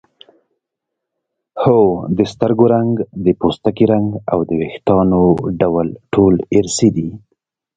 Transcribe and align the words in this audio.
هو 1.63 1.81
د 2.17 2.19
سترګو 2.31 2.65
رنګ 2.75 2.93
د 3.25 3.27
پوستکي 3.39 3.85
رنګ 3.93 4.09
او 4.31 4.39
د 4.49 4.51
وېښتانو 4.59 5.23
ډول 5.61 5.87
ټول 6.13 6.33
ارثي 6.57 6.89
دي 6.95 7.09